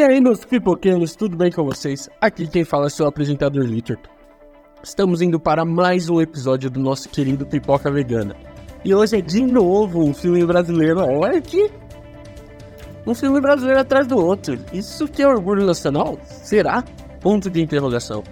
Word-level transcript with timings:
E 0.00 0.02
aí, 0.02 0.18
meus 0.18 0.46
pipoqueiros, 0.46 1.14
tudo 1.14 1.36
bem 1.36 1.52
com 1.52 1.62
vocês? 1.62 2.08
Aqui 2.18 2.46
quem 2.46 2.64
fala 2.64 2.86
é 2.86 2.88
seu 2.88 3.06
apresentador 3.06 3.62
Litter. 3.62 3.98
Estamos 4.82 5.20
indo 5.20 5.38
para 5.38 5.62
mais 5.62 6.08
um 6.08 6.22
episódio 6.22 6.70
do 6.70 6.80
nosso 6.80 7.06
querido 7.10 7.44
Pipoca 7.44 7.90
Vegana. 7.90 8.34
E 8.82 8.94
hoje 8.94 9.18
é 9.18 9.20
de 9.20 9.42
novo 9.42 10.02
um 10.02 10.14
filme 10.14 10.42
brasileiro. 10.46 11.00
Olha 11.00 11.36
aqui! 11.36 11.70
Um 13.06 13.14
filme 13.14 13.42
brasileiro 13.42 13.78
atrás 13.78 14.06
do 14.06 14.16
outro. 14.16 14.58
Isso 14.72 15.06
que 15.06 15.20
é 15.20 15.28
orgulho 15.28 15.66
nacional? 15.66 16.18
Será? 16.24 16.82
Ponto 17.20 17.50
de 17.50 17.60
interrogação. 17.60 18.24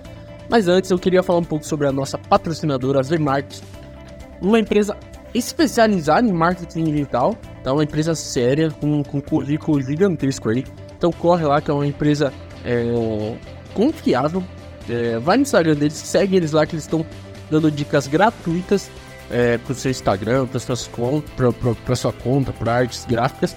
Mas 0.48 0.68
antes 0.68 0.90
eu 0.90 0.98
queria 0.98 1.22
falar 1.22 1.40
um 1.40 1.44
pouco 1.44 1.66
sobre 1.66 1.86
a 1.86 1.92
nossa 1.92 2.16
patrocinadora, 2.16 3.00
a 3.00 3.02
Vmarket. 3.02 3.60
Uma 4.40 4.58
empresa 4.58 4.96
especializada 5.34 6.26
em 6.26 6.32
marketing 6.32 6.84
digital. 6.84 7.36
Então, 7.60 7.74
uma 7.74 7.84
empresa 7.84 8.14
séria, 8.14 8.70
com, 8.70 9.02
com 9.02 9.20
currículo 9.20 9.82
gigantesco 9.82 10.48
aí 10.48 10.64
então 10.98 11.12
corre 11.12 11.46
lá 11.46 11.60
que 11.60 11.70
é 11.70 11.74
uma 11.74 11.86
empresa 11.86 12.32
é, 12.64 13.36
confiável. 13.72 14.42
É, 14.88 15.18
vai 15.18 15.36
no 15.36 15.42
Instagram 15.42 15.76
deles, 15.76 15.94
segue 15.94 16.36
eles 16.36 16.52
lá 16.52 16.66
que 16.66 16.74
eles 16.74 16.84
estão 16.84 17.06
dando 17.50 17.70
dicas 17.70 18.06
gratuitas 18.06 18.90
é, 19.30 19.58
para 19.58 19.72
o 19.72 19.74
seu 19.74 19.90
Instagram, 19.90 20.46
para 20.46 21.96
sua 21.96 22.12
conta, 22.12 22.52
para 22.52 22.74
artes 22.74 23.06
gráficas. 23.06 23.54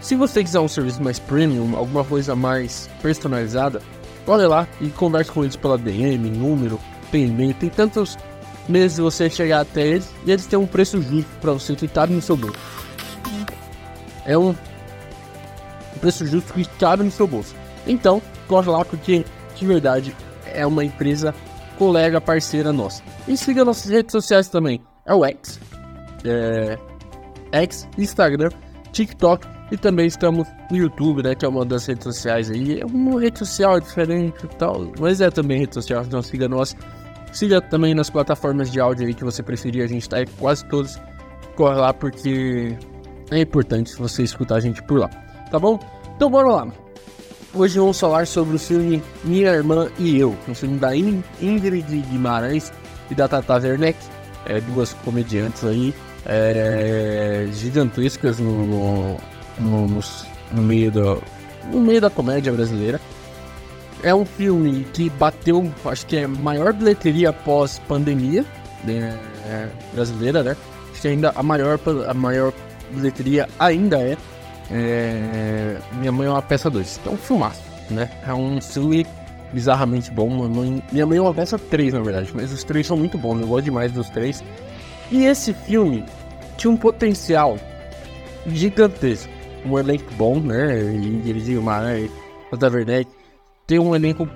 Se 0.00 0.16
você 0.16 0.42
quiser 0.42 0.58
um 0.58 0.68
serviço 0.68 1.00
mais 1.02 1.18
premium, 1.18 1.76
alguma 1.76 2.04
coisa 2.04 2.34
mais 2.34 2.90
personalizada, 3.00 3.80
olha 4.26 4.48
lá 4.48 4.68
e 4.80 4.88
converse 4.88 5.30
com 5.30 5.44
eles 5.44 5.54
pela 5.54 5.78
DM, 5.78 6.28
número, 6.30 6.80
e-mail, 7.26 7.54
tem 7.54 7.68
tantos 7.68 8.18
meses 8.68 8.96
de 8.96 9.02
você 9.02 9.28
chegar 9.30 9.60
até 9.60 9.86
eles 9.86 10.08
e 10.26 10.32
eles 10.32 10.46
têm 10.46 10.58
um 10.58 10.66
preço 10.66 11.00
justo 11.00 11.30
para 11.40 11.52
você 11.52 11.76
que 11.76 12.12
no 12.14 12.22
seu 12.22 12.36
bolso. 12.36 12.58
É 14.24 14.36
um 14.36 14.54
preço 16.02 16.26
justo 16.26 16.52
que 16.52 16.64
cabe 16.78 17.04
no 17.04 17.10
seu 17.10 17.26
bolso. 17.26 17.54
Então, 17.86 18.20
corre 18.48 18.68
lá 18.68 18.84
porque, 18.84 19.24
de 19.54 19.66
verdade, 19.66 20.14
é 20.52 20.66
uma 20.66 20.84
empresa 20.84 21.32
colega, 21.78 22.20
parceira 22.20 22.72
nossa. 22.72 23.02
E 23.26 23.36
siga 23.36 23.64
nossas 23.64 23.90
redes 23.90 24.12
sociais 24.12 24.48
também. 24.48 24.82
É 25.06 25.14
o 25.14 25.24
X, 25.24 25.58
é, 26.24 26.76
X, 27.52 27.88
Instagram, 27.96 28.50
TikTok 28.92 29.46
e 29.70 29.76
também 29.76 30.06
estamos 30.06 30.46
no 30.70 30.76
YouTube, 30.76 31.22
né? 31.22 31.34
Que 31.34 31.44
é 31.44 31.48
uma 31.48 31.64
das 31.64 31.86
redes 31.86 32.04
sociais 32.04 32.50
aí. 32.50 32.80
É 32.80 32.84
uma 32.84 33.20
rede 33.20 33.38
social 33.38 33.80
diferente 33.80 34.44
e 34.44 34.48
tal, 34.56 34.92
mas 34.98 35.20
é 35.20 35.30
também 35.30 35.60
rede 35.60 35.74
social, 35.74 36.04
então 36.04 36.20
siga 36.20 36.48
nós. 36.48 36.76
Siga 37.32 37.60
também 37.60 37.94
nas 37.94 38.10
plataformas 38.10 38.70
de 38.70 38.78
áudio 38.78 39.06
aí 39.06 39.14
que 39.14 39.24
você 39.24 39.42
preferir, 39.42 39.82
a 39.82 39.86
gente 39.86 40.08
tá 40.08 40.18
aí 40.18 40.26
quase 40.38 40.64
todos. 40.66 41.00
Corre 41.56 41.76
lá 41.76 41.94
porque 41.94 42.76
é 43.30 43.40
importante 43.40 43.94
você 43.96 44.22
escutar 44.22 44.56
a 44.56 44.60
gente 44.60 44.82
por 44.82 45.00
lá 45.00 45.10
tá 45.52 45.58
bom? 45.58 45.78
Então 46.16 46.30
bora 46.30 46.48
lá. 46.48 46.68
Hoje 47.54 47.78
vamos 47.78 48.00
falar 48.00 48.26
sobre 48.26 48.56
o 48.56 48.58
filme 48.58 49.02
Minha 49.22 49.50
Irmã 49.50 49.90
e 49.98 50.18
Eu, 50.18 50.34
um 50.48 50.54
filme 50.54 50.78
da 50.78 50.96
Ingrid 50.96 51.84
Guimarães 52.10 52.72
e 53.10 53.14
da 53.14 53.28
Tata 53.28 53.56
Werneck, 53.56 53.98
é, 54.46 54.58
duas 54.62 54.94
comediantes 54.94 55.62
aí, 55.62 55.94
é, 56.24 57.46
gigantescas 57.52 58.38
no, 58.38 58.66
no, 58.66 59.16
no, 59.60 60.00
no, 60.52 60.62
meio 60.62 60.90
do, 60.90 61.22
no 61.70 61.80
meio 61.82 62.00
da 62.00 62.08
comédia 62.08 62.50
brasileira. 62.50 62.98
É 64.02 64.14
um 64.14 64.24
filme 64.24 64.86
que 64.94 65.10
bateu, 65.10 65.70
acho 65.84 66.06
que 66.06 66.16
é 66.16 66.24
a 66.24 66.28
maior 66.28 66.72
bilheteria 66.72 67.28
após 67.28 67.78
pandemia 67.80 68.42
né, 68.84 69.18
brasileira, 69.92 70.42
né? 70.42 70.56
Acho 70.90 71.02
que 71.02 71.08
ainda 71.08 71.30
a 71.36 71.42
maior, 71.42 71.78
a 72.08 72.14
maior 72.14 72.52
bilheteria 72.90 73.46
ainda 73.58 73.98
é 74.00 74.16
é, 74.70 75.78
minha 75.94 76.12
mãe 76.12 76.26
é 76.26 76.30
uma 76.30 76.42
peça 76.42 76.70
2. 76.70 77.00
Então, 77.00 77.16
filmaço, 77.16 77.62
né? 77.90 78.10
É 78.26 78.32
um 78.32 78.60
filme 78.60 79.06
bizarramente 79.52 80.10
bom. 80.10 80.28
Minha 80.28 80.48
mãe, 80.48 80.82
minha 80.92 81.06
mãe 81.06 81.18
é 81.18 81.20
uma 81.20 81.34
peça 81.34 81.58
3, 81.58 81.94
na 81.94 82.00
verdade, 82.00 82.30
mas 82.34 82.52
os 82.52 82.64
três 82.64 82.86
são 82.86 82.96
muito 82.96 83.18
bons. 83.18 83.40
Eu 83.40 83.46
gosto 83.46 83.64
demais 83.64 83.92
dos 83.92 84.08
três. 84.10 84.42
E 85.10 85.24
esse 85.24 85.52
filme 85.52 86.04
tinha 86.56 86.70
um 86.70 86.76
potencial 86.76 87.58
gigantesco. 88.46 89.30
Um 89.64 89.78
elenco 89.78 90.12
bom, 90.14 90.40
né? 90.40 90.82
E 90.82 91.28
eles 91.28 91.44
Guimarães, 91.44 92.10
da 92.58 92.68
Werneck. 92.68 93.10
Tem 93.66 93.78
um 93.78 93.94
elenco. 93.94 94.28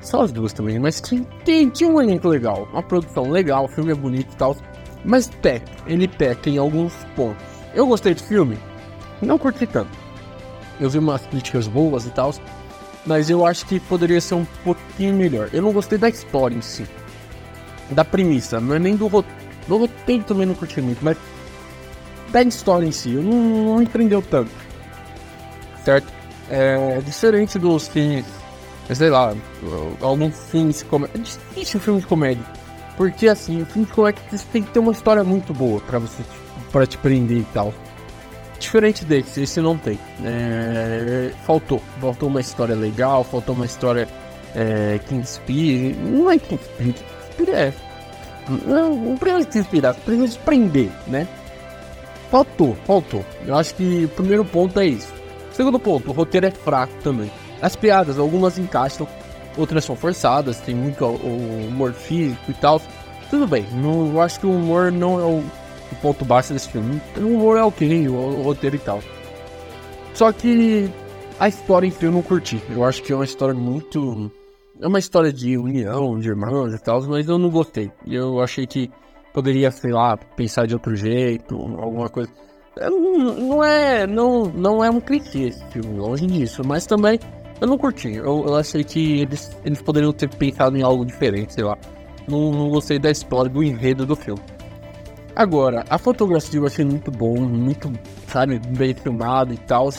Só 0.00 0.22
as 0.22 0.32
duas 0.32 0.52
também, 0.52 0.78
mas 0.78 1.00
tem, 1.00 1.26
tem, 1.44 1.70
tinha 1.70 1.88
um 1.88 2.00
elenco 2.00 2.28
legal. 2.28 2.68
Uma 2.72 2.82
produção 2.82 3.30
legal, 3.30 3.64
o 3.64 3.68
filme 3.68 3.92
é 3.92 3.94
bonito 3.94 4.32
e 4.32 4.36
tal. 4.36 4.54
Mas 5.02 5.28
peca, 5.40 5.70
ele 5.86 6.06
peca 6.06 6.50
em 6.50 6.58
alguns 6.58 6.92
pontos. 7.16 7.42
Eu 7.74 7.86
gostei 7.86 8.14
do 8.14 8.22
filme? 8.22 8.58
Não 9.24 9.38
curti 9.38 9.66
tanto. 9.66 9.90
Eu 10.80 10.90
vi 10.90 10.98
umas 10.98 11.24
críticas 11.26 11.66
boas 11.66 12.06
e 12.06 12.10
tal, 12.10 12.34
mas 13.06 13.30
eu 13.30 13.46
acho 13.46 13.66
que 13.66 13.78
poderia 13.80 14.20
ser 14.20 14.34
um 14.34 14.44
pouquinho 14.64 15.14
melhor. 15.14 15.48
Eu 15.52 15.62
não 15.62 15.72
gostei 15.72 15.98
da 15.98 16.08
história 16.08 16.56
em 16.56 16.62
si, 16.62 16.86
da 17.90 18.04
premissa, 18.04 18.60
não 18.60 18.74
é 18.74 18.78
nem 18.78 18.96
do 18.96 19.06
roteiro. 19.06 19.44
Do 19.68 19.78
roteiro 19.78 20.24
também 20.24 20.46
não 20.46 20.54
curti 20.54 20.80
muito, 20.80 21.02
mas 21.02 21.16
da 22.30 22.42
história 22.42 22.86
em 22.86 22.92
si, 22.92 23.14
eu 23.14 23.22
não, 23.22 23.74
não 23.76 23.82
empreendeu 23.82 24.20
tanto. 24.20 24.50
Certo? 25.84 26.12
É 26.50 27.00
diferente 27.04 27.58
dos 27.58 27.88
filmes, 27.88 28.26
sei 28.92 29.08
lá, 29.08 29.34
alguns 30.00 30.36
filmes 30.50 30.78
de 30.78 30.84
comédia. 30.84 31.16
É 31.16 31.22
difícil 31.22 31.80
filme 31.80 32.00
de 32.00 32.06
comédia. 32.06 32.44
Porque 32.96 33.28
assim, 33.28 33.62
o 33.62 33.66
filme 33.66 33.86
de 33.86 33.92
comédia 33.92 34.22
tem 34.52 34.62
que 34.62 34.70
ter 34.70 34.78
uma 34.78 34.92
história 34.92 35.24
muito 35.24 35.54
boa 35.54 35.80
pra 35.80 35.98
você 35.98 36.22
para 36.70 36.86
te 36.86 36.98
prender 36.98 37.38
e 37.38 37.46
tal. 37.54 37.72
Diferente 38.58 39.04
desse, 39.04 39.42
esse 39.42 39.60
não 39.60 39.76
tem. 39.76 39.98
É, 40.24 41.30
faltou. 41.44 41.80
Faltou 42.00 42.28
uma 42.28 42.40
história 42.40 42.74
legal, 42.74 43.24
faltou 43.24 43.54
uma 43.54 43.66
história 43.66 44.08
é, 44.54 44.98
que 45.06 45.14
inspire. 45.14 45.94
Não 45.94 46.30
é 46.30 46.38
que 46.38 46.54
inspire, 46.54 46.94
inspire 47.28 47.50
é. 47.50 47.72
Não, 48.66 48.94
não 48.94 49.16
precisa 49.16 49.44
te 49.44 49.58
inspirar, 49.58 49.94
precisa 49.94 50.28
te 50.28 50.38
prender, 50.40 50.90
né? 51.06 51.26
Faltou, 52.30 52.76
faltou. 52.86 53.24
Eu 53.46 53.56
acho 53.56 53.74
que 53.74 54.04
o 54.04 54.08
primeiro 54.08 54.44
ponto 54.44 54.78
é 54.80 54.86
isso. 54.86 55.12
Segundo 55.52 55.78
ponto, 55.78 56.10
o 56.10 56.12
roteiro 56.12 56.46
é 56.46 56.50
fraco 56.50 56.92
também. 57.02 57.30
As 57.62 57.76
piadas, 57.76 58.18
algumas 58.18 58.58
encaixam, 58.58 59.06
outras 59.56 59.84
são 59.84 59.96
forçadas, 59.96 60.58
tem 60.58 60.74
muito 60.74 61.06
humor 61.06 61.92
físico 61.92 62.50
e 62.50 62.54
tal. 62.54 62.80
Tudo 63.30 63.46
bem, 63.46 63.66
não, 63.72 64.08
eu 64.12 64.20
acho 64.20 64.40
que 64.40 64.46
o 64.46 64.54
humor 64.54 64.92
não 64.92 65.18
é 65.18 65.22
o 65.22 65.44
o 65.92 65.96
ponto 65.96 66.24
baixo 66.24 66.52
desse 66.52 66.68
filme. 66.68 67.00
O 67.16 67.20
humor 67.20 67.58
é 67.58 67.62
ok, 67.62 68.08
o, 68.08 68.42
roteiro 68.42 68.76
e 68.76 68.78
tal. 68.78 69.00
Só 70.14 70.32
que 70.32 70.90
a 71.38 71.48
história 71.48 71.86
em 71.86 71.90
si 71.90 72.04
eu 72.04 72.12
não 72.12 72.22
curti. 72.22 72.60
Eu 72.70 72.84
acho 72.84 73.02
que 73.02 73.12
é 73.12 73.16
uma 73.16 73.24
história 73.24 73.54
muito. 73.54 74.30
É 74.80 74.86
uma 74.86 74.98
história 74.98 75.32
de 75.32 75.56
união, 75.56 76.18
de 76.18 76.28
irmãos 76.28 76.74
e 76.74 76.78
tal, 76.78 77.02
mas 77.02 77.28
eu 77.28 77.38
não 77.38 77.50
gostei. 77.50 77.90
Eu 78.06 78.40
achei 78.40 78.66
que 78.66 78.90
poderia, 79.32 79.70
sei 79.70 79.92
lá, 79.92 80.16
pensar 80.16 80.66
de 80.66 80.74
outro 80.74 80.94
jeito, 80.94 81.54
alguma 81.54 82.08
coisa. 82.08 82.30
Não, 82.76 83.34
não 83.34 83.64
é. 83.64 84.06
Não, 84.06 84.44
não 84.46 84.84
é 84.84 84.90
um 84.90 85.00
clichê 85.00 85.48
esse 85.48 85.64
filme, 85.66 85.98
longe 85.98 86.26
disso, 86.26 86.62
mas 86.64 86.86
também 86.86 87.18
eu 87.60 87.66
não 87.66 87.78
curti. 87.78 88.14
Eu, 88.14 88.44
eu 88.46 88.56
achei 88.56 88.84
que 88.84 89.20
eles, 89.20 89.56
eles 89.64 89.80
poderiam 89.80 90.12
ter 90.12 90.28
pensado 90.28 90.76
em 90.76 90.82
algo 90.82 91.04
diferente, 91.04 91.54
sei 91.54 91.64
lá. 91.64 91.78
Não, 92.28 92.50
não 92.50 92.70
gostei 92.70 92.98
da 92.98 93.10
história, 93.10 93.50
do 93.50 93.62
enredo 93.62 94.06
do 94.06 94.16
filme. 94.16 94.40
Agora, 95.36 95.84
a 95.90 95.98
fotografia 95.98 96.60
eu 96.60 96.66
achei 96.66 96.84
muito 96.84 97.10
bom, 97.10 97.40
muito, 97.40 97.92
sabe, 98.28 98.58
bem 98.58 98.94
filmado 98.94 99.52
e 99.52 99.58
tal. 99.58 99.90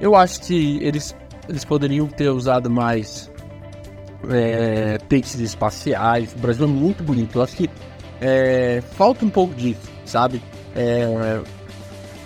Eu 0.00 0.16
acho 0.16 0.40
que 0.40 0.78
eles, 0.82 1.14
eles 1.48 1.64
poderiam 1.64 2.06
ter 2.08 2.28
usado 2.28 2.68
mais 2.68 3.30
é, 4.28 4.98
takes 5.08 5.34
espaciais. 5.36 6.32
O 6.34 6.38
Brasil 6.38 6.64
é 6.64 6.68
muito 6.68 7.02
bonito. 7.04 7.38
Eu 7.38 7.42
acho 7.42 7.56
que 7.56 7.70
é, 8.20 8.82
falta 8.92 9.24
um 9.24 9.30
pouco 9.30 9.54
disso, 9.54 9.88
sabe? 10.04 10.42
É, 10.74 11.40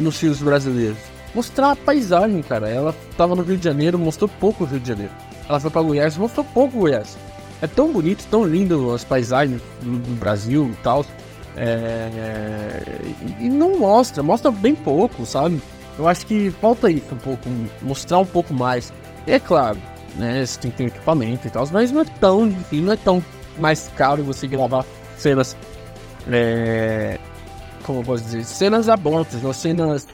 nos 0.01 0.17
filmes 0.17 0.41
brasileiros. 0.41 0.99
Mostrar 1.35 1.73
a 1.73 1.77
paisagem, 1.77 2.41
cara. 2.43 2.69
Ela 2.69 2.95
tava 3.17 3.35
no 3.35 3.43
Rio 3.43 3.59
de 3.59 3.65
Janeiro, 3.65 3.99
mostrou 3.99 4.29
pouco 4.41 4.65
o 4.65 4.67
Rio 4.67 4.81
de 4.81 4.89
Janeiro. 4.89 5.13
Ela 5.49 5.61
foi 5.61 5.71
pra 5.71 5.83
Goiás, 5.83 6.17
mostrou 6.17 6.47
pouco 6.55 6.79
Goiás. 6.79 7.19
É 7.61 7.67
tão 7.67 7.93
bonito, 7.93 8.27
tão 8.31 8.45
lindo 8.45 8.93
as 8.93 9.05
paisagens 9.05 9.61
do 9.83 10.19
Brasil 10.19 10.71
e 10.73 10.83
tal. 10.83 11.05
É, 11.57 12.83
e 13.39 13.49
não 13.49 13.79
mostra, 13.79 14.23
mostra 14.23 14.51
bem 14.51 14.75
pouco, 14.75 15.25
sabe? 15.25 15.61
Eu 15.99 16.09
acho 16.09 16.27
que 16.27 16.51
falta 16.51 16.91
isso 16.91 17.15
um 17.15 17.19
pouco, 17.19 17.49
mostrar 17.81 18.19
um 18.19 18.27
pouco 18.27 18.53
mais. 18.53 18.93
E 19.27 19.33
é 19.33 19.39
claro, 19.39 19.79
né? 20.17 20.45
Você 20.45 20.59
tem 20.59 20.71
que 20.71 20.77
ter 20.79 20.85
equipamento 20.87 21.47
e 21.47 21.51
tal, 21.51 21.67
mas 21.73 21.93
não 21.93 22.01
é 22.01 22.05
tão 22.05 22.49
difícil, 22.49 22.85
não 22.85 22.93
é 22.93 22.97
tão 22.97 23.25
mais 23.59 23.89
caro 23.97 24.25
você 24.25 24.49
gravar 24.49 24.85
cenas. 25.17 25.57
É, 26.31 27.19
como 27.85 28.01
eu 28.01 28.05
posso 28.05 28.25
dizer? 28.25 28.45
Cenas 28.45 28.89
abertas, 28.89 29.45
ou 29.45 29.53
cenas 29.53 30.09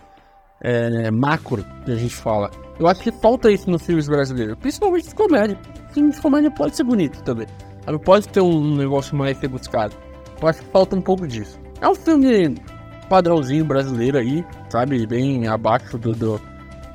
é, 0.60 1.10
macro, 1.10 1.64
que 1.84 1.92
a 1.92 1.96
gente 1.96 2.14
fala. 2.14 2.50
Eu 2.78 2.86
acho 2.86 3.02
que 3.02 3.12
falta 3.12 3.50
isso 3.50 3.70
nos 3.70 3.82
filmes 3.82 4.08
brasileiros, 4.08 4.56
principalmente 4.58 5.08
de 5.08 5.14
comédia. 5.14 5.58
Filme 5.92 6.12
de 6.12 6.20
comédia 6.20 6.50
pode 6.50 6.76
ser 6.76 6.84
bonito 6.84 7.22
também. 7.22 7.46
Pode 8.04 8.28
ter 8.28 8.40
um 8.40 8.76
negócio 8.76 9.16
mais 9.16 9.38
rebuscado. 9.38 9.94
Eu 10.40 10.48
acho 10.48 10.60
que 10.60 10.70
falta 10.70 10.96
um 10.96 11.00
pouco 11.00 11.26
disso. 11.26 11.58
É 11.80 11.88
um 11.88 11.94
filme 11.94 12.54
padrãozinho 13.08 13.64
brasileiro 13.64 14.18
aí, 14.18 14.44
sabe? 14.68 15.06
Bem 15.06 15.46
abaixo 15.48 15.98
do. 15.98 16.12
do 16.12 16.40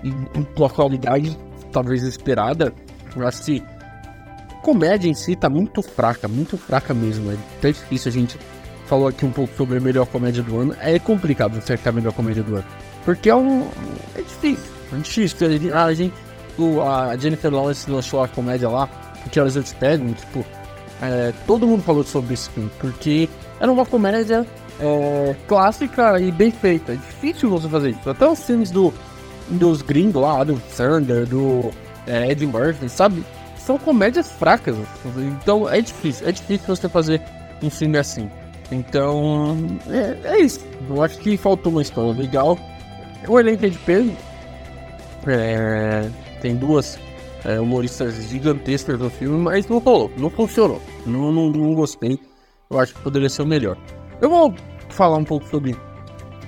em, 0.04 0.44
qualidade 0.70 1.38
talvez 1.72 2.04
esperada. 2.04 2.74
Eu 3.16 3.28
acho 3.28 3.44
que 3.44 3.64
a 4.52 4.56
comédia 4.62 5.10
em 5.10 5.14
si 5.14 5.36
tá 5.36 5.50
muito 5.50 5.82
fraca, 5.82 6.28
muito 6.28 6.58
fraca 6.58 6.94
mesmo. 6.94 7.32
É 7.32 7.38
até 7.58 7.72
difícil 7.72 8.10
a 8.10 8.14
gente 8.14 8.38
falou 8.86 9.08
aqui 9.08 9.26
um 9.26 9.32
pouco 9.32 9.54
sobre 9.56 9.78
a 9.78 9.82
melhor 9.82 10.06
comédia 10.08 10.42
do 10.42 10.60
ano. 10.60 10.76
É 10.80 10.98
complicado 11.00 11.58
acertar 11.58 11.92
a 11.94 11.96
melhor 11.96 12.14
comédia 12.14 12.44
do 12.44 12.56
ano. 12.56 12.66
Porque 13.04 13.30
é 13.30 13.36
um. 13.36 13.68
É 14.16 14.22
difícil. 14.22 14.74
É 14.94 14.98
difícil. 14.98 15.76
A, 15.76 15.94
gente, 15.94 16.14
a 16.84 17.18
Jennifer 17.18 17.54
Lawrence 17.54 17.90
lançou 17.90 18.24
a 18.24 18.28
comédia 18.28 18.70
lá, 18.70 18.88
porque 19.22 19.40
elas 19.40 19.56
eu 19.56 19.64
te 19.64 19.76
pego, 19.76 20.12
tipo. 20.14 20.46
É, 21.02 21.34
todo 21.46 21.68
mundo 21.68 21.84
falou 21.84 22.04
sobre 22.04 22.34
esse 22.34 22.50
filme, 22.50 22.72
porque 22.80 23.30
era 23.60 23.72
uma 23.72 23.86
comédia 23.86 24.46
é, 24.80 25.36
clássica 25.48 26.20
e 26.20 26.32
bem 26.32 26.52
feita. 26.52 26.94
É 26.94 26.96
difícil 26.96 27.50
você 27.50 27.68
fazer 27.68 27.92
isso. 27.92 28.10
Até 28.10 28.28
os 28.28 28.44
filmes 28.44 28.72
do, 28.72 28.94
dos 29.50 29.82
gringos 29.82 30.22
lá, 30.22 30.44
do 30.44 30.62
Sander, 30.70 31.26
do 31.26 31.72
é, 32.08 32.32
Eddie 32.32 32.48
Murphy, 32.48 32.90
sabe? 32.90 33.24
São 33.58 33.78
comédias 33.78 34.32
fracas. 34.32 34.76
Então 35.42 35.68
é 35.70 35.82
difícil. 35.82 36.28
É 36.28 36.32
difícil 36.32 36.76
você 36.76 36.88
fazer 36.88 37.22
um 37.62 37.70
filme 37.70 37.98
assim. 37.98 38.30
Então, 38.72 39.58
é, 39.88 40.36
é 40.36 40.40
isso. 40.40 40.66
Eu 40.90 41.02
acho 41.04 41.18
que 41.20 41.38
faltou 41.38 41.72
uma 41.72 41.82
história 41.82 42.14
legal. 42.14 42.58
O 43.28 43.40
elenco 43.40 43.66
é 43.66 43.70
de 43.70 43.78
peso. 43.80 44.12
É, 45.28 46.08
tem 46.42 46.56
duas 46.56 47.00
é, 47.46 47.60
humoristas 47.60 48.16
gigantescas 48.28 49.00
no 49.00 49.10
filme, 49.10 49.38
mas 49.38 49.68
não 49.68 49.78
rolou, 49.78 50.12
não 50.18 50.30
funcionou. 50.30 50.82
Não, 51.06 51.32
não, 51.32 51.50
não 51.50 51.74
gostei. 51.76 52.20
Eu 52.70 52.80
acho 52.80 52.94
que 52.96 53.02
poderia 53.02 53.30
ser 53.30 53.44
o 53.44 53.48
melhor. 53.48 53.78
Eu 54.20 54.30
vou 54.30 54.54
falar 54.90 55.18
um 55.18 55.24
pouco 55.24 55.48
sobre 55.48 55.76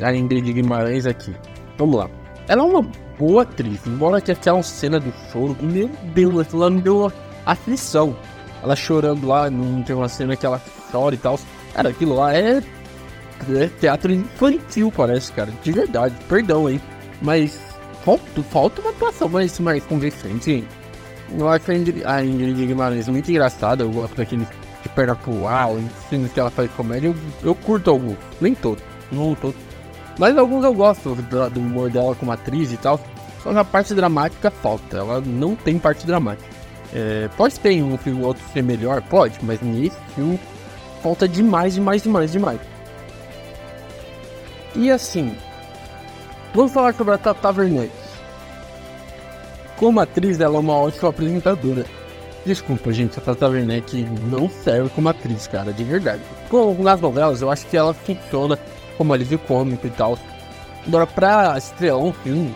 a 0.01 0.13
Ingrid 0.13 0.51
Guimarães 0.51 1.05
aqui. 1.05 1.33
Vamos 1.77 1.97
lá. 1.97 2.09
Ela 2.47 2.63
é 2.63 2.65
uma 2.65 2.81
boa 3.19 3.43
atriz, 3.43 3.85
embora 3.85 4.19
que 4.19 4.31
aquela 4.31 4.63
cena 4.63 4.99
do 4.99 5.13
choro, 5.31 5.55
meu 5.61 5.89
Deus, 6.15 6.53
ela 6.53 6.69
me 6.69 6.81
deu 6.81 7.11
aflição. 7.45 8.15
Ela 8.63 8.75
chorando 8.75 9.27
lá, 9.27 9.49
não 9.49 9.83
tem 9.83 9.95
uma 9.95 10.09
cena 10.09 10.35
que 10.35 10.45
ela 10.45 10.61
chora 10.91 11.13
e 11.13 11.17
tal. 11.17 11.39
Cara, 11.73 11.89
aquilo 11.89 12.15
lá 12.15 12.35
é, 12.35 12.63
é 13.55 13.67
teatro 13.79 14.11
infantil, 14.11 14.91
parece, 14.95 15.31
cara. 15.31 15.51
De 15.61 15.71
verdade, 15.71 16.15
perdão 16.27 16.65
aí. 16.65 16.81
Mas 17.21 17.59
falta, 18.03 18.43
falta 18.43 18.81
uma 18.81 18.89
atuação 18.89 19.29
mais, 19.29 19.59
mais 19.59 19.83
convincente. 19.83 20.65
Eu 21.35 21.49
acho 21.49 21.65
a 22.05 22.23
Ingrid, 22.23 22.65
Guimarães 22.65 23.07
muito 23.07 23.29
engraçada. 23.29 23.83
Eu 23.83 23.91
gosto 23.91 24.15
daquele 24.15 24.47
de 24.83 24.89
perna 24.89 25.15
pro 25.15 25.47
ar, 25.47 25.69
filmes 26.09 26.31
que 26.31 26.39
ela 26.39 26.49
faz 26.49 26.69
comédia, 26.71 27.07
eu, 27.07 27.15
eu 27.43 27.55
curto 27.55 27.89
alguns. 27.89 28.17
Nem 28.39 28.53
todos, 28.53 28.83
não 29.11 29.35
todos. 29.35 29.59
Mas 30.17 30.37
alguns 30.37 30.63
eu 30.63 30.73
gosto 30.73 31.15
do, 31.15 31.49
do 31.49 31.59
humor 31.59 31.89
dela 31.89 32.15
como 32.15 32.31
atriz 32.31 32.71
e 32.71 32.77
tal. 32.77 32.99
Só 33.43 33.51
que 33.51 33.57
a 33.57 33.63
parte 33.63 33.93
dramática 33.93 34.49
falta. 34.49 34.97
Ela 34.97 35.21
não 35.21 35.55
tem 35.55 35.77
parte 35.77 36.05
dramática. 36.07 36.47
É, 36.93 37.29
pode 37.35 37.59
ter 37.59 37.81
um 37.83 37.97
filme 37.97 38.23
outro 38.23 38.43
ser 38.53 38.63
melhor, 38.63 39.01
pode, 39.01 39.37
mas 39.43 39.59
nesse 39.61 39.97
filme 40.15 40.39
falta 41.03 41.27
demais, 41.27 41.75
demais, 41.75 42.01
demais, 42.01 42.31
demais. 42.31 42.59
E 44.73 44.89
assim, 44.89 45.35
vamos 46.53 46.71
falar 46.71 46.93
sobre 46.93 47.13
a 47.13 47.17
Tata 47.17 47.51
Werneck. 47.51 47.91
Como 49.77 49.99
atriz, 49.99 50.39
ela 50.39 50.57
é 50.57 50.59
uma 50.59 50.73
ótima 50.73 51.09
apresentadora. 51.09 51.85
Desculpa, 52.45 52.91
gente, 52.91 53.19
a 53.19 53.21
Tata 53.21 53.47
Werneck 53.47 54.03
não 54.31 54.49
serve 54.49 54.89
como 54.89 55.09
atriz, 55.09 55.47
cara, 55.47 55.71
de 55.71 55.83
verdade. 55.83 56.21
Com, 56.49 56.73
nas 56.81 56.99
novelas, 56.99 57.41
eu 57.41 57.51
acho 57.51 57.67
que 57.67 57.77
ela 57.77 57.93
funciona 57.93 58.57
como 58.97 59.13
alívio 59.13 59.37
cômico 59.37 59.85
e 59.85 59.89
tal. 59.89 60.17
Agora, 60.87 61.05
pra 61.05 61.57
estrelar 61.57 61.99
um 61.99 62.13
filme, 62.13 62.55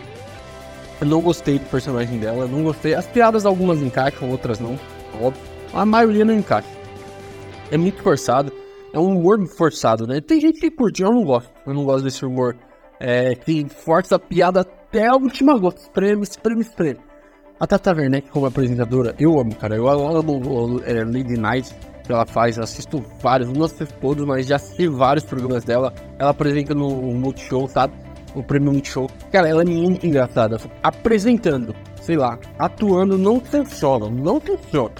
eu 1.00 1.06
não 1.06 1.20
gostei 1.20 1.58
do 1.58 1.66
personagem 1.66 2.18
dela, 2.18 2.46
não 2.46 2.64
gostei. 2.64 2.94
As 2.94 3.06
piadas, 3.06 3.46
algumas 3.46 3.80
encaixam, 3.80 4.30
outras 4.30 4.58
não, 4.58 4.78
óbvio. 5.20 5.42
A 5.72 5.86
maioria 5.86 6.24
não 6.24 6.34
encaixa. 6.34 6.68
É 7.70 7.76
muito 7.76 8.02
forçado, 8.02 8.52
é 8.92 8.98
um 8.98 9.16
humor 9.16 9.46
forçado, 9.46 10.06
né? 10.06 10.20
Tem 10.20 10.40
gente 10.40 10.58
que 10.58 10.70
curte, 10.70 11.02
eu 11.02 11.10
não 11.10 11.24
gosto. 11.24 11.50
Eu 11.66 11.72
não 11.74 11.84
gosto 11.84 12.04
desse 12.04 12.24
humor 12.24 12.56
é, 12.98 13.34
que 13.34 13.66
força 13.68 14.16
a 14.16 14.18
piada 14.18 14.62
até 14.62 15.06
a 15.06 15.14
última 15.14 15.58
gota. 15.58 15.80
Espreme, 15.80 16.22
espreme, 16.22 16.60
espreme. 16.62 17.11
A 17.62 17.66
Tata 17.68 17.94
Werneck 17.94 18.28
como 18.28 18.46
apresentadora, 18.46 19.14
eu 19.20 19.38
amo, 19.38 19.54
cara. 19.54 19.76
Eu 19.76 19.88
amo 19.88 20.82
é, 20.84 21.04
Lady 21.04 21.38
Night 21.38 21.72
que 22.02 22.10
ela 22.10 22.26
faz, 22.26 22.58
assisto 22.58 23.00
vários, 23.20 23.52
não 23.52 23.64
assisto 23.64 23.94
todos, 24.00 24.26
mas 24.26 24.48
já 24.48 24.56
assisti 24.56 24.88
vários 24.88 25.24
programas 25.24 25.62
dela. 25.62 25.94
Ela 26.18 26.30
apresenta 26.30 26.74
no 26.74 26.90
Multishow, 26.90 27.68
sabe? 27.68 27.94
O 28.34 28.42
prêmio 28.42 28.72
Multishow. 28.72 29.08
Cara, 29.30 29.48
ela 29.48 29.62
é 29.62 29.64
muito 29.64 30.04
engraçada. 30.04 30.58
Apresentando, 30.82 31.72
sei 32.00 32.16
lá, 32.16 32.36
atuando 32.58 33.16
não 33.16 33.40
funciona, 33.40 34.10
não 34.10 34.40
funciona. 34.40 34.94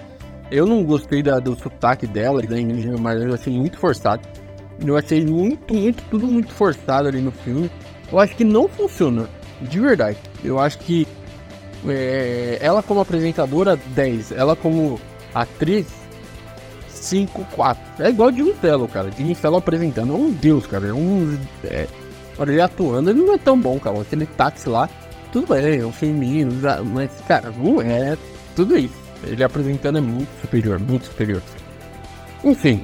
Eu 0.48 0.64
não 0.64 0.84
gostei 0.84 1.20
da, 1.20 1.40
do 1.40 1.58
sotaque 1.58 2.06
dela, 2.06 2.40
mas 3.00 3.20
eu 3.20 3.34
achei 3.34 3.52
muito 3.52 3.76
forçado. 3.76 4.22
Eu 4.86 4.96
achei 4.96 5.26
muito, 5.26 5.74
muito, 5.74 6.00
tudo 6.08 6.28
muito 6.28 6.52
forçado 6.52 7.08
ali 7.08 7.20
no 7.20 7.32
filme. 7.32 7.68
Eu 8.12 8.20
acho 8.20 8.36
que 8.36 8.44
não 8.44 8.68
funciona, 8.68 9.28
de 9.60 9.80
verdade. 9.80 10.16
Eu 10.44 10.60
acho 10.60 10.78
que 10.78 11.08
é, 11.88 12.58
ela 12.60 12.82
como 12.82 13.00
apresentadora, 13.00 13.76
10. 13.76 14.32
Ela 14.32 14.54
como 14.54 15.00
atriz, 15.34 15.86
5, 16.88 17.44
4. 17.52 18.04
É 18.04 18.10
igual 18.10 18.30
de 18.30 18.52
Fellow, 18.54 18.88
cara. 18.88 19.10
De 19.10 19.34
Fellow 19.34 19.58
apresentando. 19.58 20.12
É 20.12 20.16
um 20.16 20.30
deus, 20.30 20.66
cara. 20.66 20.88
É 20.88 20.92
um. 20.92 21.38
É, 21.64 21.86
olha, 22.38 22.50
ele 22.52 22.60
atuando, 22.60 23.10
ele 23.10 23.20
não 23.20 23.34
é 23.34 23.38
tão 23.38 23.58
bom, 23.58 23.78
cara. 23.78 24.00
Aquele 24.00 24.26
táxi 24.26 24.68
lá, 24.68 24.88
tudo 25.32 25.54
bem, 25.54 25.80
é 25.80 25.86
um 25.86 25.92
feminino, 25.92 26.52
mas, 26.92 27.10
cara, 27.26 27.52
não 27.56 27.80
é 27.80 28.16
tudo 28.54 28.76
isso. 28.76 28.94
Ele 29.24 29.42
apresentando 29.42 29.98
é 29.98 30.00
muito 30.00 30.28
superior, 30.40 30.78
muito 30.78 31.06
superior. 31.06 31.42
Enfim, 32.44 32.82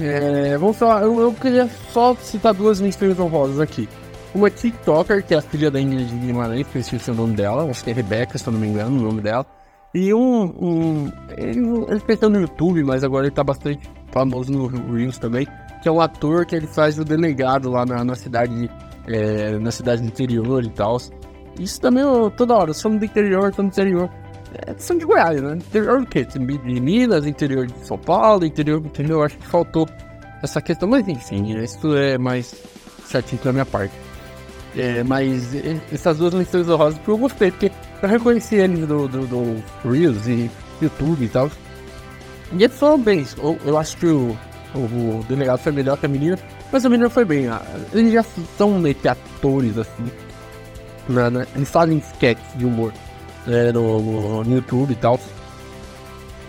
é, 0.00 0.56
vamos 0.58 0.76
falar. 0.76 1.02
Eu, 1.02 1.18
eu, 1.20 1.32
queria 1.32 1.68
só 1.92 2.14
citar 2.16 2.54
duas 2.54 2.80
menções 2.80 3.18
honrosas 3.18 3.60
aqui. 3.60 3.88
Uma 4.34 4.50
TikToker, 4.50 5.24
que 5.24 5.34
é 5.34 5.38
a 5.38 5.42
filha 5.42 5.70
da 5.70 5.80
Ingrid 5.80 6.10
Guimarães, 6.14 6.66
que 6.66 6.76
eu 6.76 6.80
esqueci 6.80 7.10
o 7.10 7.14
nome 7.14 7.34
dela, 7.34 7.68
acho 7.70 7.82
que 7.82 7.90
é 7.90 7.92
Rebeca, 7.94 8.36
se 8.36 8.46
eu 8.46 8.52
não 8.52 8.60
me 8.60 8.66
engano, 8.66 8.98
o 8.98 9.02
nome 9.02 9.20
dela. 9.22 9.46
E 9.94 10.12
um. 10.12 10.42
um 10.60 11.12
ele, 11.36 11.60
ele 11.88 12.00
fez 12.00 12.20
no 12.20 12.40
YouTube, 12.40 12.84
mas 12.84 13.02
agora 13.02 13.26
ele 13.26 13.34
tá 13.34 13.42
bastante 13.42 13.88
famoso 14.12 14.52
no 14.52 14.66
Reels 14.66 15.18
também. 15.18 15.46
Que 15.82 15.88
é 15.88 15.92
um 15.92 16.00
ator 16.00 16.44
que 16.44 16.54
ele 16.54 16.66
faz 16.66 16.98
o 16.98 17.04
delegado 17.04 17.70
lá 17.70 17.86
na, 17.86 18.04
na 18.04 18.14
cidade. 18.14 18.70
É, 19.06 19.58
na 19.58 19.70
cidade 19.70 20.02
do 20.02 20.08
interior 20.08 20.62
e 20.62 20.68
tal. 20.68 20.98
Isso 21.58 21.80
também 21.80 22.02
eu, 22.02 22.30
toda 22.30 22.54
hora, 22.54 22.74
somos 22.74 22.98
do 22.98 23.06
interior, 23.06 23.54
somos 23.54 23.74
do 23.74 23.80
interior. 23.80 24.10
É, 24.66 24.74
são 24.76 24.98
de 24.98 25.06
Goiás, 25.06 25.40
né? 25.40 25.54
Interior 25.54 26.00
do 26.00 26.06
quê? 26.06 26.24
De 26.24 26.38
Minas, 26.38 27.26
interior 27.26 27.66
de 27.66 27.86
São 27.86 27.96
Paulo, 27.96 28.44
interior, 28.44 28.80
entendeu? 28.84 29.22
Acho 29.22 29.38
que 29.38 29.46
faltou 29.46 29.88
essa 30.42 30.60
questão, 30.60 30.88
mas 30.88 31.08
enfim, 31.08 31.56
isso 31.56 31.96
é 31.96 32.18
mais 32.18 32.54
certinho 33.06 33.42
da 33.42 33.52
minha 33.52 33.66
parte. 33.66 33.94
É, 34.76 35.02
mas 35.02 35.54
essas 35.92 36.18
duas 36.18 36.34
menções 36.34 36.68
honrosas 36.68 37.00
que 37.00 37.08
eu 37.08 37.16
gostei, 37.16 37.50
porque 37.50 37.72
eu 38.02 38.08
reconheci 38.08 38.56
eles 38.56 38.86
do, 38.86 39.08
do, 39.08 39.26
do 39.26 39.64
Reels 39.84 40.26
e 40.26 40.50
YouTube 40.80 41.24
e 41.24 41.28
tal. 41.28 41.50
E 42.52 42.64
eles 42.64 42.76
foram 42.76 42.98
bem. 42.98 43.26
Eu, 43.38 43.58
eu 43.64 43.78
acho 43.78 43.96
que 43.96 44.06
o, 44.06 44.36
o, 44.74 44.78
o, 44.78 45.24
delegado 45.28 45.58
foi 45.58 45.72
melhor 45.72 45.96
que 45.98 46.06
a 46.06 46.08
menina, 46.08 46.38
mas 46.70 46.84
a 46.84 46.88
menina 46.88 47.10
foi 47.10 47.24
bem. 47.24 47.46
Eles 47.92 48.12
já 48.12 48.24
são 48.56 48.78
meio 48.78 48.94
que 48.94 49.08
atores 49.08 49.78
assim. 49.78 50.04
Né, 51.08 51.30
né? 51.30 51.46
Eles 51.56 51.70
fazem 51.70 51.98
sketches 51.98 52.46
de 52.56 52.66
humor 52.66 52.92
né, 53.46 53.72
no, 53.72 54.44
no 54.44 54.54
YouTube 54.56 54.92
e 54.92 54.96
tal. 54.96 55.18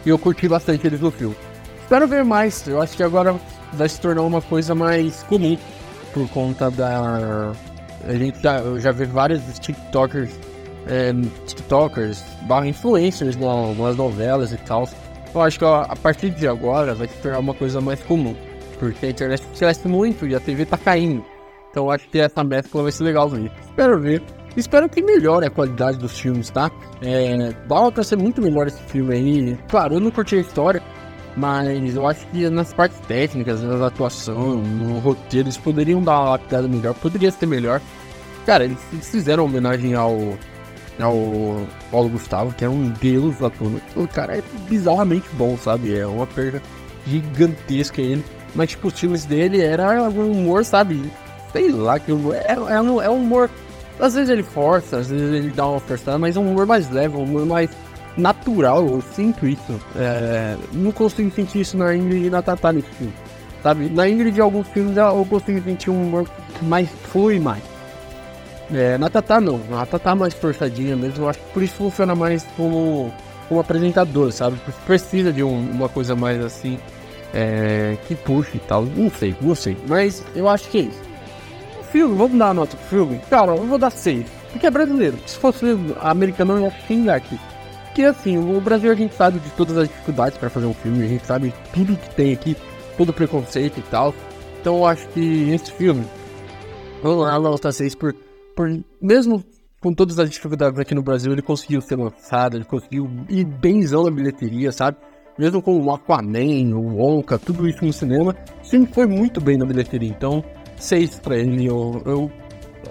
E 0.05 0.09
eu 0.09 0.19
curti 0.19 0.47
bastante 0.47 0.85
eles 0.85 0.99
no 0.99 1.11
filme. 1.11 1.35
Espero 1.81 2.07
ver 2.07 2.23
mais. 2.23 2.67
Eu 2.67 2.81
acho 2.81 2.95
que 2.95 3.03
agora 3.03 3.35
vai 3.73 3.89
se 3.89 3.99
tornar 3.99 4.21
uma 4.21 4.41
coisa 4.41 4.75
mais 4.75 5.23
comum 5.23 5.57
por 6.13 6.27
conta 6.29 6.69
da 6.69 7.53
a 8.07 8.13
gente 8.13 8.41
já, 8.41 8.59
eu 8.59 8.79
já 8.79 8.91
vi 8.91 9.05
vários 9.05 9.41
TikTokers, 9.59 10.31
é, 10.87 11.11
TikTokers, 11.45 12.23
barra 12.47 12.67
influencers 12.67 13.35
no, 13.35 13.73
nas 13.75 13.95
novelas 13.95 14.51
e 14.51 14.57
tal. 14.57 14.87
Eu 15.33 15.41
acho 15.41 15.59
que 15.59 15.65
ó, 15.65 15.81
a 15.81 15.95
partir 15.95 16.31
de 16.31 16.47
agora 16.47 16.95
vai 16.95 17.07
se 17.07 17.15
tornar 17.21 17.39
uma 17.39 17.53
coisa 17.53 17.79
mais 17.79 18.01
comum. 18.03 18.35
Porque 18.79 19.07
a 19.07 19.09
internet 19.09 19.43
cresce 19.57 19.87
muito 19.87 20.25
e 20.25 20.33
a 20.33 20.39
TV 20.39 20.65
tá 20.65 20.77
caindo. 20.77 21.23
Então 21.69 21.91
acho 21.91 22.07
que 22.09 22.19
essa 22.19 22.43
mescla 22.43 22.83
vai 22.83 22.91
ser 22.91 23.03
legal 23.03 23.29
ver. 23.29 23.51
Espero 23.61 23.99
ver. 23.99 24.23
Espero 24.57 24.89
que 24.89 25.01
melhore 25.01 25.45
a 25.45 25.49
qualidade 25.49 25.97
dos 25.97 26.19
filmes, 26.19 26.49
tá? 26.49 26.71
É, 27.01 27.53
volta 27.67 28.01
a 28.01 28.03
ser 28.03 28.17
muito 28.17 28.41
melhor 28.41 28.67
esse 28.67 28.81
filme 28.83 29.13
aí. 29.13 29.57
Claro, 29.69 29.95
eu 29.95 29.99
não 29.99 30.09
curti 30.09 30.35
a 30.35 30.39
história, 30.39 30.81
mas 31.39 31.95
eu 31.95 32.05
acho 32.05 32.27
que 32.27 32.49
nas 32.49 32.73
partes 32.73 32.99
técnicas, 33.07 33.61
na 33.61 33.87
atuação, 33.87 34.57
no 34.57 34.99
roteiro, 34.99 35.47
eles 35.47 35.57
poderiam 35.57 36.01
dar 36.03 36.19
uma 36.19 36.29
lapidada 36.31 36.67
melhor, 36.67 36.93
poderia 36.95 37.31
ser 37.31 37.45
melhor. 37.45 37.81
Cara, 38.45 38.65
eles, 38.65 38.77
fizeram 39.03 39.45
homenagem 39.45 39.95
ao, 39.95 40.37
ao 40.99 41.65
Paulo 41.89 42.09
Gustavo, 42.09 42.53
que 42.53 42.65
é 42.65 42.69
um 42.69 42.89
deus 42.89 43.41
ator. 43.41 43.71
O 43.95 44.07
cara 44.07 44.37
é 44.37 44.43
bizarramente 44.67 45.29
bom, 45.33 45.57
sabe? 45.57 45.97
É 45.97 46.05
uma 46.05 46.27
perda 46.27 46.61
gigantesca 47.07 48.01
ele. 48.01 48.25
Mas, 48.53 48.71
tipo, 48.71 48.89
os 48.89 48.99
filmes 48.99 49.23
dele 49.23 49.61
era 49.61 50.09
um 50.09 50.31
humor, 50.31 50.65
sabe? 50.65 51.09
Sei 51.53 51.71
lá, 51.71 51.99
que 51.99 52.11
é, 52.11 52.51
é, 52.51 52.73
é 52.73 53.09
um 53.09 53.15
humor 53.15 53.49
Às 53.99 54.13
vezes 54.13 54.29
ele 54.29 54.43
força, 54.43 54.97
às 54.97 55.07
vezes 55.07 55.33
ele 55.33 55.51
dá 55.51 55.65
uma 55.67 55.79
forçada, 55.79 56.17
mas 56.17 56.35
é 56.35 56.39
um 56.39 56.51
humor 56.51 56.65
mais 56.65 56.89
leve, 56.89 57.15
um 57.15 57.23
humor 57.23 57.45
mais 57.45 57.69
natural, 58.17 58.85
eu 58.87 59.01
sinto 59.13 59.47
isso. 59.47 59.79
É, 59.95 60.55
não 60.73 60.91
consigo 60.91 61.31
sentir 61.31 61.61
isso 61.61 61.77
na 61.77 61.95
Ingrid 61.95 62.27
e 62.27 62.29
na 62.29 62.41
Tatá 62.41 62.71
nesse 62.71 62.89
filme. 62.89 63.13
Sabe? 63.61 63.89
Na 63.89 64.07
Ingrid 64.07 64.33
de 64.33 64.41
alguns 64.41 64.67
filmes 64.69 64.95
eu 64.95 65.25
consigo 65.29 65.61
sentir 65.63 65.89
um 65.89 66.01
humor 66.01 66.29
mais 66.61 66.89
flui 67.11 67.39
mais. 67.39 67.61
É, 68.71 68.97
na 68.97 69.09
Tatá 69.09 69.41
não, 69.41 69.59
a 69.73 69.85
Tatá 69.85 70.11
é 70.11 70.15
mais 70.15 70.33
forçadinha 70.33 70.95
mesmo, 70.95 71.23
eu 71.23 71.29
acho 71.29 71.39
que 71.39 71.53
por 71.53 71.63
isso 71.63 71.73
funciona 71.73 72.13
mais 72.13 72.43
como, 72.55 73.11
como 73.47 73.59
apresentador, 73.59 74.31
sabe? 74.31 74.59
Precisa 74.85 75.33
de 75.33 75.43
um, 75.43 75.71
uma 75.71 75.89
coisa 75.89 76.15
mais 76.15 76.43
assim, 76.43 76.77
é, 77.33 77.97
que 78.07 78.13
puxa 78.15 78.51
e 78.55 78.59
tal. 78.59 78.83
Não 78.85 79.09
sei, 79.09 79.35
não 79.41 79.55
sei, 79.55 79.75
mas 79.87 80.23
eu 80.35 80.47
acho 80.47 80.69
que 80.69 80.77
é 80.77 80.81
isso. 80.81 81.01
O 81.79 81.83
filme, 81.83 82.15
vamos 82.15 82.37
dar 82.37 82.49
a 82.49 82.53
nota 82.53 82.77
pro 82.77 82.87
filme? 82.87 83.19
Cara, 83.27 83.55
eu 83.55 83.65
vou 83.65 83.79
dar 83.79 83.89
6, 83.89 84.25
porque 84.51 84.67
é 84.67 84.71
brasileiro. 84.71 85.17
Se 85.25 85.35
fosse 85.37 85.65
americano, 86.01 86.53
eu 86.53 86.61
ia 86.61 86.71
xingar 86.87 87.15
aqui. 87.15 87.39
Porque 87.99 88.17
assim, 88.17 88.37
o 88.37 88.61
Brasil 88.61 88.89
a 88.89 88.95
gente 88.95 89.13
sabe 89.13 89.39
de 89.39 89.49
todas 89.49 89.77
as 89.77 89.89
dificuldades 89.89 90.37
para 90.37 90.49
fazer 90.49 90.65
um 90.65 90.73
filme, 90.73 91.03
a 91.03 91.07
gente 91.07 91.25
sabe 91.25 91.53
tudo 91.73 91.97
que 91.97 92.15
tem 92.15 92.31
aqui, 92.31 92.55
todo 92.97 93.11
preconceito 93.11 93.77
e 93.77 93.83
tal. 93.83 94.15
Então 94.61 94.77
eu 94.77 94.85
acho 94.85 95.05
que 95.09 95.49
esse 95.49 95.69
filme, 95.73 96.05
vamos 97.03 97.25
lá, 97.25 97.37
nota 97.37 97.73
6 97.73 97.95
por 97.95 98.15
por, 98.55 98.69
mesmo 99.01 99.43
com 99.81 99.93
todas 99.93 100.17
as 100.17 100.29
dificuldades 100.29 100.79
aqui 100.79 100.95
no 100.95 101.03
Brasil, 101.03 101.33
ele 101.33 101.41
conseguiu 101.41 101.81
ser 101.81 101.97
lançado, 101.97 102.55
ele 102.55 102.63
conseguiu 102.63 103.09
ir 103.27 103.43
benzão 103.43 104.05
na 104.05 104.11
bilheteria, 104.11 104.71
sabe? 104.71 104.95
Mesmo 105.37 105.61
com 105.61 105.77
o 105.77 105.93
Aquaman, 105.93 106.73
o 106.73 107.01
Onca, 107.01 107.37
tudo 107.37 107.67
isso 107.67 107.83
no 107.83 107.91
cinema, 107.91 108.33
sempre 108.63 108.93
foi 108.93 109.07
muito 109.07 109.41
bem 109.41 109.57
na 109.57 109.65
bilheteria. 109.65 110.07
Então, 110.07 110.41
seis 110.77 111.19
pra 111.19 111.35
ele, 111.35 111.65
eu, 111.65 112.01
eu. 112.05 112.31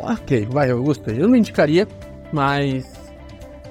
Ok, 0.00 0.46
vai, 0.50 0.70
eu 0.70 0.82
gostei. 0.82 1.18
Eu 1.18 1.28
não 1.28 1.36
indicaria, 1.36 1.88
mas. 2.30 2.84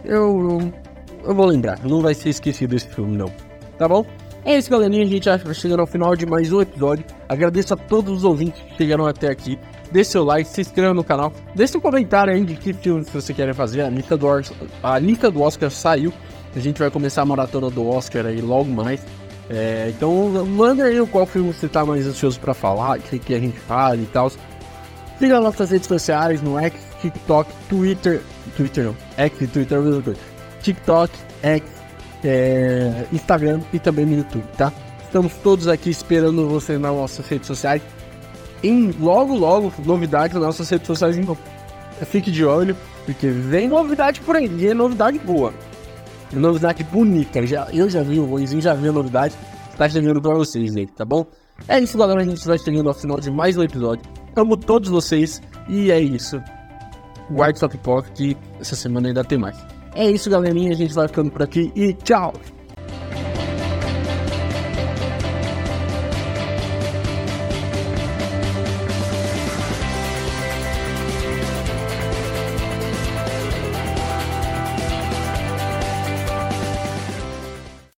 Eu, 0.04 0.50
eu. 0.50 0.87
Eu 1.28 1.36
vou 1.36 1.46
lembrar, 1.46 1.80
não 1.84 2.02
vai 2.02 2.14
ser 2.14 2.30
esquecido 2.30 2.76
esse 2.76 2.88
filme, 2.88 3.16
não. 3.18 3.32
Tá 3.78 3.88
bom? 3.88 4.06
É 4.46 4.58
isso, 4.58 4.72
galerinha. 4.72 5.04
A 5.04 5.08
gente 5.08 5.26
já 5.26 5.38
chegando 5.54 5.82
ao 5.82 5.88
final 5.88 6.16
de 6.16 6.26
mais 6.26 6.52
um 6.54 6.62
episódio. 6.62 7.06
Agradeço 7.28 7.74
a 7.74 7.78
todos 7.78 8.20
os 8.20 8.24
ouvintes 8.24 8.62
que 8.62 8.78
chegaram 8.78 9.06
até 9.06 9.28
aqui 9.28 9.60
deixe 9.92 10.12
seu 10.12 10.24
like, 10.24 10.50
se 10.50 10.62
inscreva 10.62 10.94
no 10.94 11.04
canal, 11.04 11.32
deixe 11.56 11.78
um 11.78 11.82
comentário 11.82 12.34
aí 12.34 12.44
de 12.44 12.56
que 12.56 12.74
filmes 12.74 13.10
você 13.10 13.34
quer 13.34 13.54
fazer. 13.54 13.82
A 13.82 13.90
lista, 13.90 14.18
do, 14.18 14.28
a 14.84 15.00
lista 15.00 15.32
do 15.32 15.42
Oscar 15.42 15.70
saiu, 15.70 16.14
a 16.56 16.60
gente 16.60 16.80
vai 16.80 16.90
começar 16.90 17.22
a 17.22 17.26
maratona 17.26 17.70
do 17.70 17.88
Oscar 17.88 18.26
aí 18.26 18.42
logo 18.42 18.70
mais. 18.70 19.02
É, 19.50 19.92
então 19.96 20.30
manda 20.46 20.84
aí 20.84 21.06
qual 21.08 21.26
filme 21.26 21.54
você 21.54 21.70
tá 21.70 21.86
mais 21.86 22.06
ansioso 22.06 22.40
para 22.40 22.54
falar, 22.54 23.00
que, 23.00 23.18
que 23.18 23.34
a 23.34 23.40
gente 23.40 23.58
fale 23.60 24.04
e 24.04 24.08
tal. 24.08 24.32
Siga 25.20 25.40
nossas 25.40 25.72
redes 25.72 25.88
sociais, 25.88 26.42
no 26.42 26.60
X, 26.60 26.80
TikTok, 27.02 27.52
Twitter, 27.70 28.22
Twitter 28.56 28.86
não, 28.86 28.96
X 29.18 29.42
e 29.42 29.48
Twitter 29.48 29.78
é 29.78 29.82
a 29.82 29.84
mesma 29.84 30.02
coisa. 30.02 30.37
TikTok, 30.68 31.14
X, 31.42 31.64
é, 32.24 33.06
Instagram 33.14 33.62
e 33.72 33.80
também 33.80 34.06
no 34.06 34.18
YouTube, 34.18 34.44
tá? 34.58 34.74
Estamos 35.04 35.34
todos 35.36 35.68
aqui 35.68 35.90
esperando 35.90 36.48
você 36.50 36.78
nas 36.78 36.94
nossas 36.94 37.26
redes 37.26 37.48
sociais 37.48 37.82
em 38.62 38.92
logo, 39.00 39.34
logo, 39.34 39.72
novidades 39.86 40.34
nas 40.34 40.44
nossas 40.44 40.70
redes 40.70 40.88
sociais. 40.88 41.18
Então, 41.18 41.38
fique 42.06 42.30
de 42.30 42.44
olho, 42.44 42.76
porque 43.06 43.30
vem 43.30 43.70
novidade 43.70 44.20
por 44.22 44.36
aí, 44.36 44.48
e 44.58 44.68
é 44.68 44.74
novidade 44.74 45.18
boa. 45.20 45.54
É 46.34 46.36
novidade 46.36 46.84
bonita. 46.84 47.46
Já, 47.48 47.68
eu 47.72 47.90
já 47.90 48.04
vi, 48.04 48.20
o 48.20 48.26
Luizinho 48.26 48.62
já 48.62 48.74
viu 48.74 48.92
a 48.92 48.94
novidade. 48.94 49.34
Tá 49.78 49.88
chegando 49.88 50.22
pra 50.22 50.34
vocês 50.34 50.76
aí, 50.76 50.86
tá 50.88 51.06
bom? 51.06 51.26
É 51.68 51.80
isso, 51.80 51.98
galera. 51.98 52.22
A 52.22 52.26
gente 52.26 52.46
vai 52.46 52.58
chegando 52.58 52.90
ao 52.90 52.96
final 52.96 53.20
de 53.20 53.32
mais 53.32 53.56
um 53.56 53.64
episódio. 53.64 54.04
Amo 54.36 54.58
todos 54.58 54.90
vocês 54.90 55.42
e 55.70 55.92
é 55.92 56.00
isso. 56.02 56.42
Guarde 57.30 57.60
sua 57.60 57.70
pipoca 57.70 58.10
que 58.10 58.36
essa 58.60 58.76
semana 58.76 59.08
ainda 59.08 59.24
tem 59.24 59.38
mais. 59.38 59.77
É 59.98 60.12
isso, 60.12 60.30
galerinha. 60.30 60.74
A 60.74 60.76
gente 60.76 60.94
vai 60.94 61.08
ficando 61.08 61.32
por 61.32 61.42
aqui 61.42 61.72
e 61.76 61.92
tchau! 61.92 62.32